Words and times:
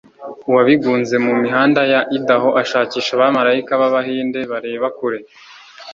uwabigunze 0.47 1.15
mu 1.25 1.33
mihanda 1.41 1.81
ya 1.91 2.01
idaho 2.17 2.49
ashakisha 2.61 3.11
abamarayika 3.13 3.71
b'abahinde 3.81 4.39
bareba 4.51 4.87
kure 4.97 5.19